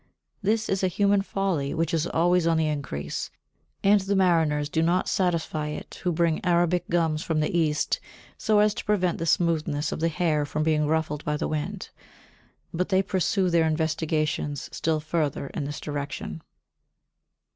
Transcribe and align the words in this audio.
This 0.41 0.67
is 0.67 0.81
a 0.83 0.87
human 0.87 1.21
folly 1.21 1.75
which 1.75 1.93
is 1.93 2.07
always 2.07 2.47
on 2.47 2.57
the 2.57 2.65
increase, 2.65 3.29
and 3.83 3.99
the 4.01 4.15
mariners 4.15 4.67
do 4.67 4.81
not 4.81 5.07
satisfy 5.07 5.67
it 5.67 5.99
who 6.03 6.11
bring 6.11 6.43
arabic 6.43 6.89
gums 6.89 7.21
from 7.21 7.39
the 7.39 7.55
East, 7.55 7.99
so 8.35 8.57
as 8.57 8.73
to 8.73 8.83
prevent 8.83 9.19
the 9.19 9.27
smoothness 9.27 9.91
of 9.91 9.99
the 9.99 10.09
hair 10.09 10.43
from 10.43 10.63
being 10.63 10.87
ruffled 10.87 11.23
by 11.23 11.37
the 11.37 11.47
wind, 11.47 11.91
but 12.73 12.89
they 12.89 13.03
pursue 13.03 13.51
their 13.51 13.67
investigations 13.67 14.69
still 14.71 14.99
further 14.99 15.45
in 15.49 15.65
this 15.65 15.79
direction. 15.79 16.41